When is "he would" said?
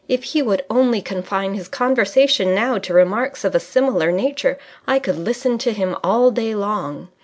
0.23-0.65